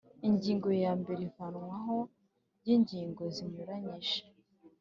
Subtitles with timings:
[0.27, 1.97] Ingingo ya mbere Ivanwaho
[2.59, 4.19] ry ingingo zinyuranyije